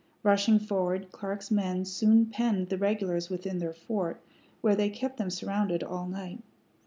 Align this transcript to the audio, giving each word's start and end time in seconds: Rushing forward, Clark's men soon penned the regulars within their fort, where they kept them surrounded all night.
Rushing 0.23 0.57
forward, 0.57 1.11
Clark's 1.11 1.51
men 1.51 1.85
soon 1.85 2.25
penned 2.25 2.69
the 2.69 2.77
regulars 2.79 3.29
within 3.29 3.59
their 3.59 3.71
fort, 3.71 4.19
where 4.61 4.75
they 4.75 4.89
kept 4.89 5.17
them 5.17 5.29
surrounded 5.29 5.83
all 5.83 6.07
night. 6.07 6.39